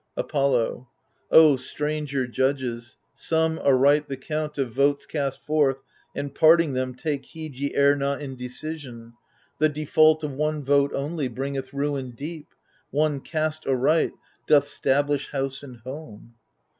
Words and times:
Apollo 0.17 0.89
O 1.29 1.57
stranger 1.57 2.25
judges, 2.25 2.97
sum 3.13 3.59
aright 3.59 4.09
the 4.09 4.17
count 4.17 4.57
Of 4.57 4.71
votes 4.71 5.05
cast 5.05 5.39
forth, 5.45 5.83
and, 6.15 6.33
parting 6.33 6.73
them, 6.73 6.95
take 6.95 7.23
heed 7.23 7.53
Ye 7.55 7.75
err 7.75 7.95
not 7.95 8.19
in 8.19 8.35
decision. 8.35 9.13
The 9.59 9.69
default 9.69 10.23
Of 10.23 10.31
one 10.31 10.63
vote 10.63 10.91
only 10.95 11.27
bringeth 11.27 11.71
ruin 11.71 12.15
deep, 12.15 12.47
One, 12.89 13.19
cast 13.19 13.67
aright, 13.67 14.13
doth 14.47 14.65
stablish 14.65 15.29
house 15.29 15.61
and 15.61 15.77
home. 15.81 16.33